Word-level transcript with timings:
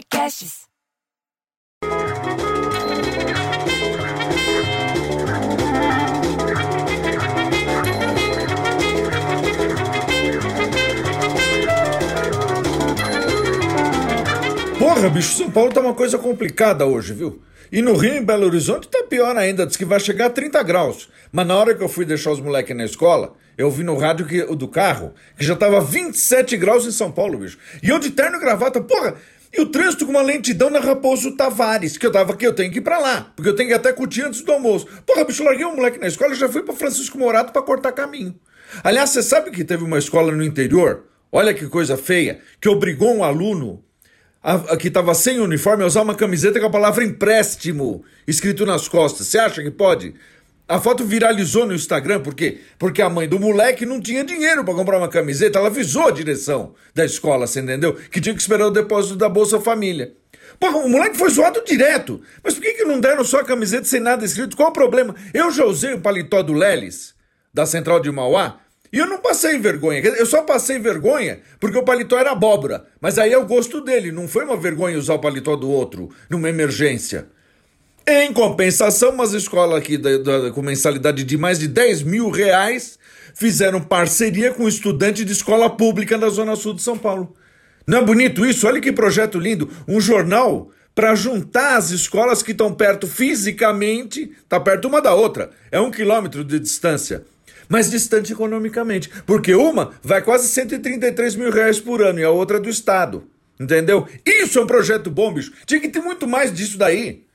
Podcasts. 0.00 0.60
Porra, 14.78 15.10
bicho, 15.10 15.34
São 15.34 15.50
Paulo 15.50 15.70
tá 15.72 15.80
uma 15.80 15.92
coisa 15.92 16.18
complicada 16.18 16.86
hoje, 16.86 17.12
viu? 17.12 17.42
E 17.70 17.82
no 17.82 17.94
Rio, 17.94 18.14
em 18.14 18.24
Belo 18.24 18.46
Horizonte, 18.46 18.88
tá 18.88 19.04
pior 19.04 19.36
ainda, 19.36 19.66
diz 19.66 19.76
que 19.76 19.84
vai 19.84 20.00
chegar 20.00 20.26
a 20.26 20.30
30 20.30 20.62
graus. 20.62 21.08
Mas 21.30 21.46
na 21.46 21.56
hora 21.56 21.74
que 21.74 21.82
eu 21.82 21.88
fui 21.88 22.04
deixar 22.04 22.30
os 22.30 22.40
moleques 22.40 22.74
na 22.74 22.84
escola, 22.84 23.34
eu 23.56 23.66
ouvi 23.66 23.84
no 23.84 23.96
rádio 23.96 24.26
que, 24.26 24.42
do 24.56 24.66
carro 24.66 25.12
que 25.36 25.44
já 25.44 25.54
tava 25.54 25.80
27 25.80 26.56
graus 26.56 26.86
em 26.86 26.90
São 26.90 27.12
Paulo, 27.12 27.38
bicho. 27.38 27.58
E 27.82 27.90
eu 27.90 27.98
de 27.98 28.10
terno 28.10 28.38
e 28.38 28.40
gravata, 28.40 28.80
porra, 28.80 29.16
e 29.52 29.60
o 29.60 29.66
trânsito 29.66 30.06
com 30.06 30.12
uma 30.12 30.22
lentidão 30.22 30.70
na 30.70 30.78
Raposo 30.78 31.36
Tavares, 31.36 31.98
que 31.98 32.06
eu 32.06 32.12
tava 32.12 32.32
aqui, 32.32 32.46
eu 32.46 32.54
tenho 32.54 32.70
que 32.70 32.78
ir 32.78 32.82
pra 32.82 32.98
lá, 32.98 33.32
porque 33.34 33.48
eu 33.48 33.56
tenho 33.56 33.68
que 33.68 33.74
até 33.74 33.92
curtir 33.92 34.22
antes 34.22 34.42
do 34.42 34.52
almoço. 34.52 34.86
Porra, 35.04 35.24
bicho, 35.24 35.42
larguei 35.42 35.64
o 35.64 35.74
moleque 35.74 35.98
na 35.98 36.06
escola 36.06 36.34
já 36.34 36.48
fui 36.48 36.62
pra 36.62 36.74
Francisco 36.74 37.18
Morato 37.18 37.52
pra 37.52 37.62
cortar 37.62 37.92
caminho. 37.92 38.34
Aliás, 38.84 39.10
você 39.10 39.22
sabe 39.22 39.50
que 39.50 39.64
teve 39.64 39.82
uma 39.82 39.98
escola 39.98 40.30
no 40.30 40.44
interior, 40.44 41.04
olha 41.32 41.52
que 41.52 41.66
coisa 41.66 41.96
feia, 41.96 42.40
que 42.60 42.68
obrigou 42.68 43.12
um 43.14 43.24
aluno 43.24 43.84
a, 44.42 44.54
a, 44.54 44.76
que 44.76 44.88
estava 44.88 45.14
sem 45.14 45.40
uniforme 45.40 45.82
a 45.82 45.86
usar 45.86 46.02
uma 46.02 46.14
camiseta 46.14 46.60
com 46.60 46.66
a 46.66 46.70
palavra 46.70 47.04
empréstimo 47.04 48.04
escrito 48.26 48.64
nas 48.64 48.88
costas. 48.88 49.26
Você 49.26 49.38
acha 49.38 49.62
que 49.62 49.70
pode? 49.70 50.14
A 50.70 50.78
foto 50.78 51.04
viralizou 51.04 51.66
no 51.66 51.74
Instagram, 51.74 52.20
por 52.20 52.32
quê? 52.32 52.60
Porque 52.78 53.02
a 53.02 53.10
mãe 53.10 53.28
do 53.28 53.40
moleque 53.40 53.84
não 53.84 54.00
tinha 54.00 54.22
dinheiro 54.22 54.64
para 54.64 54.72
comprar 54.72 54.98
uma 54.98 55.08
camiseta. 55.08 55.58
Ela 55.58 55.66
avisou 55.66 56.06
a 56.06 56.12
direção 56.12 56.74
da 56.94 57.04
escola, 57.04 57.48
você 57.48 57.58
entendeu? 57.58 57.94
Que 58.08 58.20
tinha 58.20 58.32
que 58.32 58.40
esperar 58.40 58.68
o 58.68 58.70
depósito 58.70 59.16
da 59.16 59.28
Bolsa 59.28 59.58
Família. 59.58 60.12
Porra, 60.60 60.76
o 60.76 60.88
moleque 60.88 61.16
foi 61.16 61.28
zoado 61.28 61.64
direto. 61.64 62.22
Mas 62.40 62.54
por 62.54 62.62
que, 62.62 62.74
que 62.74 62.84
não 62.84 63.00
deram 63.00 63.24
só 63.24 63.40
a 63.40 63.44
camiseta 63.44 63.82
sem 63.82 63.98
nada 63.98 64.24
escrito? 64.24 64.56
Qual 64.56 64.68
o 64.68 64.72
problema? 64.72 65.12
Eu 65.34 65.50
já 65.50 65.64
usei 65.64 65.92
o 65.92 66.00
paletó 66.00 66.40
do 66.40 66.52
Lelis, 66.52 67.16
da 67.52 67.66
Central 67.66 67.98
de 67.98 68.12
Mauá, 68.12 68.60
e 68.92 68.98
eu 68.98 69.08
não 69.08 69.18
passei 69.18 69.58
vergonha. 69.58 70.00
Eu 70.00 70.24
só 70.24 70.42
passei 70.42 70.78
vergonha 70.78 71.40
porque 71.58 71.78
o 71.78 71.84
paletó 71.84 72.16
era 72.16 72.30
abóbora. 72.30 72.86
Mas 73.00 73.18
aí 73.18 73.32
é 73.32 73.38
o 73.38 73.44
gosto 73.44 73.80
dele. 73.80 74.12
Não 74.12 74.28
foi 74.28 74.44
uma 74.44 74.56
vergonha 74.56 74.96
usar 74.96 75.14
o 75.14 75.20
paletó 75.20 75.56
do 75.56 75.68
outro 75.68 76.10
numa 76.30 76.48
emergência. 76.48 77.26
Em 78.12 78.32
compensação, 78.32 79.10
umas 79.10 79.32
escolas 79.32 79.78
aqui 79.78 79.96
da, 79.96 80.18
da, 80.18 80.50
com 80.50 80.62
mensalidade 80.62 81.22
de 81.22 81.38
mais 81.38 81.60
de 81.60 81.68
10 81.68 82.02
mil 82.02 82.28
reais 82.28 82.98
fizeram 83.36 83.80
parceria 83.80 84.52
com 84.52 84.66
estudante 84.66 85.24
de 85.24 85.30
escola 85.30 85.70
pública 85.70 86.18
na 86.18 86.28
Zona 86.28 86.56
Sul 86.56 86.74
de 86.74 86.82
São 86.82 86.98
Paulo. 86.98 87.36
Não 87.86 87.98
é 87.98 88.04
bonito 88.04 88.44
isso? 88.44 88.66
Olha 88.66 88.80
que 88.80 88.90
projeto 88.90 89.38
lindo. 89.38 89.70
Um 89.86 90.00
jornal 90.00 90.72
para 90.92 91.14
juntar 91.14 91.76
as 91.76 91.90
escolas 91.90 92.42
que 92.42 92.50
estão 92.50 92.74
perto 92.74 93.06
fisicamente, 93.06 94.32
está 94.42 94.58
perto 94.58 94.88
uma 94.88 95.00
da 95.00 95.14
outra. 95.14 95.50
É 95.70 95.80
um 95.80 95.92
quilômetro 95.92 96.44
de 96.44 96.58
distância 96.58 97.24
mas 97.68 97.88
distante 97.88 98.32
economicamente. 98.32 99.08
Porque 99.24 99.54
uma 99.54 99.92
vai 100.02 100.20
quase 100.20 100.48
133 100.48 101.36
mil 101.36 101.52
reais 101.52 101.78
por 101.78 102.02
ano 102.02 102.18
e 102.18 102.24
a 102.24 102.30
outra 102.30 102.56
é 102.56 102.60
do 102.60 102.68
Estado. 102.68 103.22
Entendeu? 103.60 104.08
Isso 104.26 104.58
é 104.58 104.62
um 104.62 104.66
projeto 104.66 105.08
bom, 105.08 105.32
bicho. 105.32 105.52
Tinha 105.64 105.80
que 105.80 105.88
ter 105.88 106.00
muito 106.00 106.26
mais 106.26 106.52
disso 106.52 106.76
daí. 106.76 107.29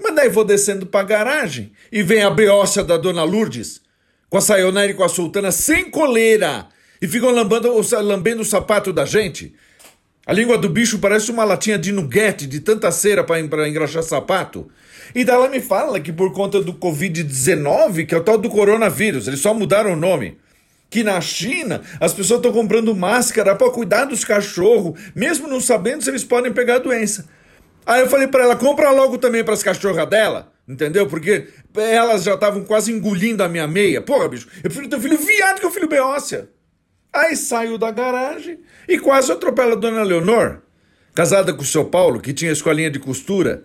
Mas 0.00 0.14
daí 0.14 0.28
vou 0.28 0.44
descendo 0.44 0.86
pra 0.86 1.02
garagem 1.02 1.72
e 1.90 2.02
vem 2.02 2.22
a 2.22 2.30
beócia 2.30 2.82
da 2.82 2.96
dona 2.96 3.22
Lourdes, 3.22 3.80
com 4.28 4.38
a 4.38 4.40
saionara 4.40 4.90
e 4.90 4.94
com 4.94 5.04
a 5.04 5.08
sultana 5.08 5.52
sem 5.52 5.90
coleira, 5.90 6.66
e 7.00 7.06
ficam 7.06 7.30
lambando, 7.30 7.70
lambendo 8.02 8.42
o 8.42 8.44
sapato 8.44 8.92
da 8.92 9.04
gente. 9.04 9.54
A 10.26 10.32
língua 10.32 10.56
do 10.56 10.70
bicho 10.70 10.98
parece 10.98 11.30
uma 11.30 11.44
latinha 11.44 11.78
de 11.78 11.92
nuguete 11.92 12.46
de 12.46 12.60
tanta 12.60 12.90
cera 12.90 13.22
para 13.22 13.68
engraxar 13.68 14.02
sapato. 14.02 14.70
E 15.14 15.22
daí 15.22 15.36
ela 15.36 15.48
me 15.48 15.60
fala 15.60 16.00
que 16.00 16.12
por 16.12 16.32
conta 16.32 16.62
do 16.62 16.72
Covid-19, 16.74 18.06
que 18.06 18.14
é 18.14 18.18
o 18.18 18.22
tal 18.22 18.38
do 18.38 18.48
coronavírus, 18.48 19.28
eles 19.28 19.40
só 19.40 19.52
mudaram 19.52 19.92
o 19.92 19.96
nome. 19.96 20.38
Que 20.88 21.02
na 21.02 21.20
China 21.20 21.82
as 22.00 22.14
pessoas 22.14 22.38
estão 22.38 22.52
comprando 22.52 22.94
máscara 22.96 23.54
para 23.54 23.70
cuidar 23.70 24.06
dos 24.06 24.24
cachorros, 24.24 24.98
mesmo 25.14 25.46
não 25.46 25.60
sabendo 25.60 26.02
se 26.02 26.10
eles 26.10 26.24
podem 26.24 26.52
pegar 26.52 26.76
a 26.76 26.78
doença. 26.78 27.28
Aí 27.86 28.00
eu 28.00 28.08
falei 28.08 28.26
para 28.26 28.44
ela: 28.44 28.56
compra 28.56 28.90
logo 28.90 29.18
também 29.18 29.44
para 29.44 29.54
as 29.54 29.62
cachorras 29.62 30.08
dela, 30.08 30.52
entendeu? 30.68 31.06
Porque 31.06 31.48
elas 31.76 32.22
já 32.22 32.34
estavam 32.34 32.64
quase 32.64 32.92
engolindo 32.92 33.42
a 33.42 33.48
minha 33.48 33.66
meia. 33.66 34.00
Porra, 34.00 34.28
bicho, 34.28 34.48
eu 34.56 34.70
prefiro 34.70 34.88
ter 34.88 35.00
filho 35.00 35.18
viado 35.18 35.60
que 35.60 35.66
o 35.66 35.70
filho 35.70 35.88
beócia. 35.88 36.48
Aí 37.12 37.36
saiu 37.36 37.78
da 37.78 37.90
garagem 37.90 38.58
e 38.88 38.98
quase 38.98 39.30
atropela 39.30 39.74
a 39.74 39.76
dona 39.76 40.02
Leonor, 40.02 40.58
casada 41.14 41.52
com 41.52 41.62
o 41.62 41.66
seu 41.66 41.84
Paulo, 41.84 42.20
que 42.20 42.32
tinha 42.32 42.50
escolinha 42.50 42.90
de 42.90 42.98
costura. 42.98 43.62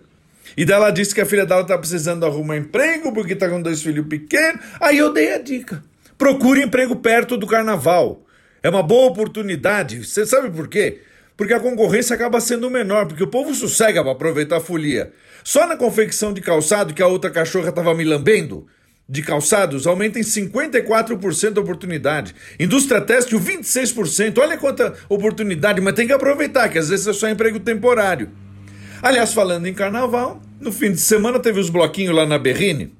E 0.56 0.66
daí 0.66 0.76
ela 0.76 0.92
disse 0.92 1.14
que 1.14 1.22
a 1.22 1.26
filha 1.26 1.46
dela 1.46 1.64
tá 1.64 1.78
precisando 1.78 2.26
arrumar 2.26 2.58
emprego 2.58 3.12
porque 3.12 3.36
tá 3.36 3.50
com 3.50 3.62
dois 3.62 3.82
filhos 3.82 4.08
pequenos. 4.08 4.62
Aí 4.80 4.98
eu 4.98 5.12
dei 5.12 5.34
a 5.34 5.38
dica. 5.38 5.84
Procure 6.18 6.62
emprego 6.62 6.96
perto 6.96 7.38
do 7.38 7.48
carnaval. 7.48 8.26
É 8.62 8.70
uma 8.70 8.84
boa 8.84 9.10
oportunidade. 9.10 10.06
Você 10.06 10.26
sabe 10.26 10.50
por 10.52 10.68
quê? 10.68 11.02
Porque 11.40 11.54
a 11.54 11.60
concorrência 11.62 12.14
acaba 12.14 12.42
sendo 12.42 12.70
menor, 12.70 13.06
porque 13.06 13.24
o 13.24 13.28
povo 13.28 13.56
sossega 13.56 14.04
para 14.04 14.12
aproveitar 14.12 14.58
a 14.58 14.60
folia. 14.60 15.14
Só 15.42 15.66
na 15.66 15.78
confecção 15.78 16.34
de 16.34 16.42
calçado 16.42 16.94
que 16.94 17.02
a 17.02 17.08
outra 17.08 17.32
cachorra 17.32 17.70
estava 17.70 17.96
me 17.96 18.04
lambendo, 18.04 18.68
de 19.08 19.22
calçados 19.22 19.88
aumenta 19.88 20.20
em 20.20 20.22
54% 20.22 21.58
a 21.58 21.62
oportunidade. 21.62 22.36
Indústria 22.60 23.00
têxtil, 23.00 23.40
26%. 23.40 24.38
Olha 24.38 24.58
quanta 24.58 24.94
oportunidade, 25.08 25.80
mas 25.80 25.94
tem 25.94 26.06
que 26.06 26.12
aproveitar, 26.12 26.68
que 26.68 26.78
às 26.78 26.90
vezes 26.90 27.08
é 27.08 27.14
só 27.14 27.30
emprego 27.30 27.58
temporário. 27.58 28.32
Aliás, 29.02 29.34
falando 29.34 29.66
em 29.66 29.74
carnaval, 29.74 30.42
no 30.60 30.74
fim 30.74 30.92
de 30.92 31.00
semana 31.00 31.40
teve 31.40 31.58
os 31.58 31.70
bloquinhos 31.70 32.14
lá 32.14 32.26
na 32.26 32.38
Berrine. 32.38 32.94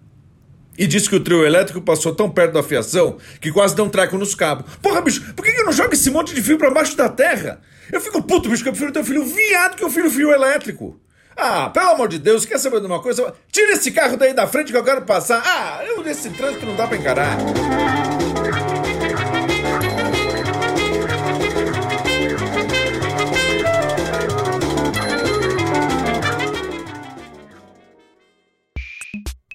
E 0.78 0.88
disse 0.88 1.10
que 1.10 1.16
o 1.18 1.20
trio 1.20 1.46
elétrico 1.46 1.82
passou 1.82 2.16
tão 2.16 2.30
perto 2.30 2.54
da 2.54 2.64
fiação 2.64 3.18
que 3.42 3.52
quase 3.52 3.76
deu 3.76 3.84
um 3.84 3.90
treco 3.90 4.18
nos 4.18 4.34
cabos. 4.34 4.78
Porra, 4.82 5.02
bicho, 5.02 5.34
por 5.34 5.44
que, 5.44 5.52
que 5.52 5.64
não 5.64 5.74
jogo 5.74 5.94
esse 5.94 6.10
monte 6.10 6.34
de 6.34 6.42
fio 6.42 6.58
pra 6.58 6.72
baixo 6.72 6.96
da 6.96 7.10
terra? 7.10 7.60
Eu 7.92 8.00
fico 8.00 8.22
puto, 8.22 8.50
bicho, 8.50 8.64
que 8.64 8.70
eu 8.70 8.74
prefiro 8.74 8.92
ter 8.92 9.00
um 9.00 9.04
filho 9.06 9.26
viado 9.26 9.76
que 9.76 9.86
um 9.86 9.90
filho 9.90 10.10
fio 10.10 10.32
elétrico. 10.32 11.00
Ah, 11.36 11.70
pelo 11.70 11.92
amor 11.92 12.10
de 12.10 12.20
Deus, 12.20 12.46
quer 12.46 12.60
saber 12.60 12.82
de 12.82 12.86
uma 12.86 13.02
coisa? 13.02 13.34
Tira 13.52 13.72
esse 13.74 13.92
carro 13.92 14.18
daí 14.18 14.34
da 14.34 14.46
frente 14.46 14.72
que 14.72 14.78
eu 14.78 14.84
quero 14.84 15.04
passar. 15.04 15.42
Ah, 15.46 15.84
eu 15.86 16.04
nesse 16.04 16.30
trânsito 16.32 16.66
não 16.66 16.76
dá 16.76 16.86
pra 16.88 16.98
encarar. 16.98 17.38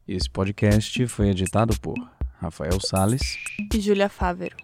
Esse 0.09 0.31
podcast 0.31 1.06
foi 1.06 1.28
editado 1.28 1.78
por 1.81 1.95
Rafael 2.41 2.78
Sales 2.81 3.39
e 3.72 3.81
Júlia 3.81 4.09
Fávero. 4.09 4.56